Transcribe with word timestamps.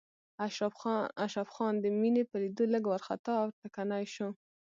اشرف 1.25 1.49
خان 1.55 1.73
د 1.79 1.85
مينې 1.99 2.23
په 2.29 2.35
ليدو 2.43 2.63
لږ 2.73 2.83
وارخطا 2.87 3.33
او 3.41 3.47
ټکنی 3.61 4.05
شو. 4.13 4.29